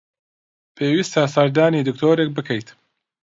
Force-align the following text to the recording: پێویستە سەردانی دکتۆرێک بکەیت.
پێویستە 0.75 1.23
سەردانی 1.35 1.85
دکتۆرێک 1.87 2.29
بکەیت. 2.37 2.69